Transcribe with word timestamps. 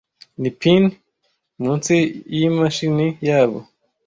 Ni 0.41 0.49
pin, 0.61 0.83
munsi 1.63 1.95
y'amashami 2.37 3.07
yabo 3.27 3.59